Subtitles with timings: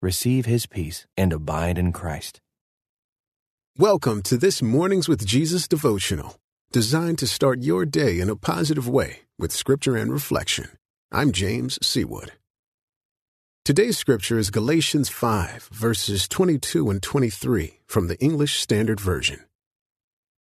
[0.00, 2.40] receive his peace and abide in Christ.
[3.76, 6.36] Welcome to this Mornings with Jesus devotional,
[6.72, 10.70] designed to start your day in a positive way with scripture and reflection.
[11.10, 12.30] I'm James Seawood.
[13.64, 19.40] Today's scripture is Galatians 5, verses 22 and 23 from the English Standard Version.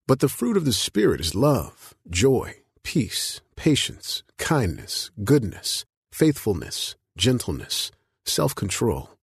[0.07, 7.91] But the fruit of the Spirit is love, joy, peace, patience, kindness, goodness, faithfulness, gentleness,
[8.25, 9.18] self control.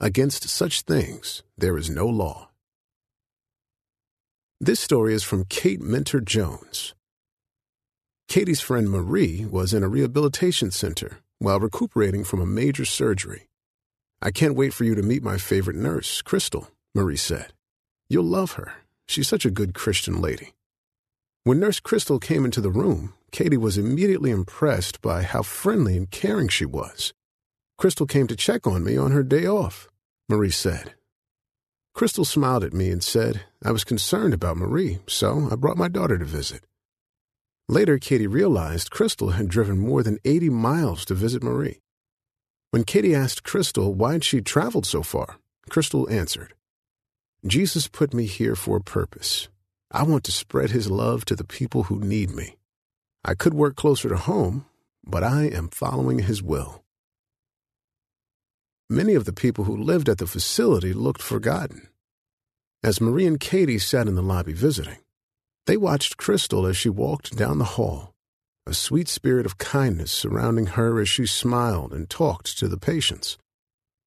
[0.00, 2.50] Against such things there is no law.
[4.60, 6.94] This story is from Kate Minter Jones.
[8.26, 13.46] Katie's friend Marie was in a rehabilitation center while recuperating from a major surgery.
[14.20, 17.52] I can't wait for you to meet my favorite nurse, Crystal, Marie said.
[18.08, 18.72] You'll love her.
[19.06, 20.54] She's such a good Christian lady.
[21.44, 26.10] When Nurse Crystal came into the room, Katie was immediately impressed by how friendly and
[26.10, 27.12] caring she was.
[27.78, 29.88] Crystal came to check on me on her day off,
[30.28, 30.94] Marie said.
[31.94, 35.88] Crystal smiled at me and said I was concerned about Marie, so I brought my
[35.88, 36.64] daughter to visit.
[37.68, 41.80] Later, Katie realized Crystal had driven more than 80 miles to visit Marie.
[42.70, 45.38] When Katie asked Crystal why she'd traveled so far,
[45.70, 46.54] Crystal answered,
[47.46, 49.48] Jesus put me here for a purpose.
[49.90, 52.56] I want to spread his love to the people who need me.
[53.24, 54.66] I could work closer to home,
[55.06, 56.83] but I am following his will.
[58.94, 61.88] Many of the people who lived at the facility looked forgotten.
[62.80, 64.98] As Marie and Katie sat in the lobby visiting,
[65.66, 68.14] they watched Crystal as she walked down the hall,
[68.68, 73.36] a sweet spirit of kindness surrounding her as she smiled and talked to the patients.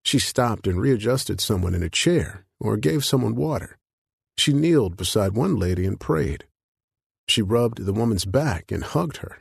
[0.05, 3.77] She stopped and readjusted someone in a chair or gave someone water.
[4.37, 6.45] She kneeled beside one lady and prayed.
[7.27, 9.39] She rubbed the woman's back and hugged her.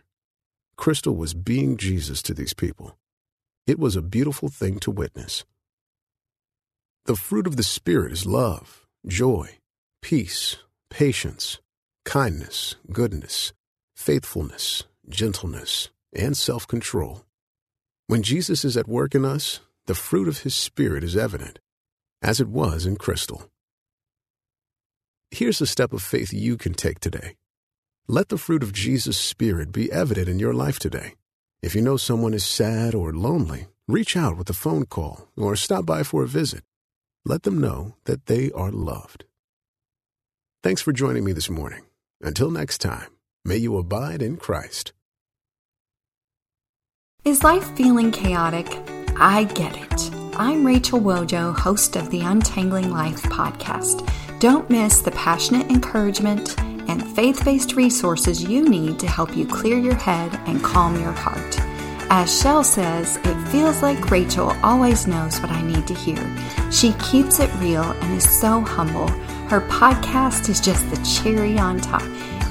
[0.76, 2.98] Crystal was being Jesus to these people.
[3.66, 5.44] It was a beautiful thing to witness.
[7.06, 9.58] The fruit of the Spirit is love, joy,
[10.02, 10.56] peace,
[10.88, 11.58] patience,
[12.04, 13.52] kindness, goodness,
[13.96, 17.24] faithfulness, gentleness, and self control.
[18.06, 21.58] When Jesus is at work in us, the fruit of his Spirit is evident,
[22.22, 23.50] as it was in Crystal.
[25.32, 27.34] Here's a step of faith you can take today.
[28.06, 31.14] Let the fruit of Jesus' Spirit be evident in your life today.
[31.62, 35.56] If you know someone is sad or lonely, reach out with a phone call or
[35.56, 36.62] stop by for a visit.
[37.24, 39.24] Let them know that they are loved.
[40.62, 41.86] Thanks for joining me this morning.
[42.20, 43.08] Until next time,
[43.44, 44.92] may you abide in Christ.
[47.24, 48.66] Is life feeling chaotic?
[49.16, 50.10] I get it.
[50.36, 54.08] I'm Rachel Wojo, host of the Untangling Life podcast.
[54.38, 56.56] Don't miss the passionate encouragement
[56.96, 61.12] and faith based resources you need to help you clear your head and calm your
[61.12, 61.58] heart.
[62.08, 66.16] As Shell says, it feels like Rachel always knows what I need to hear.
[66.70, 69.08] She keeps it real and is so humble.
[69.48, 72.02] Her podcast is just the cherry on top.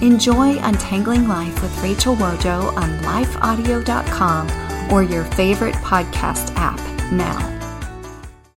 [0.01, 6.79] Enjoy Untangling Life with Rachel Wojo on lifeaudio.com or your favorite podcast app
[7.11, 7.54] now.